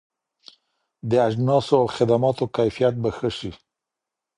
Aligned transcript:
د 1.09 1.11
اجناسو 1.27 1.73
او 1.81 1.85
خدماتو 1.95 2.43
کيفيت 2.57 2.95
به 3.01 3.09
ښه 3.17 3.29
سي. 3.37 3.51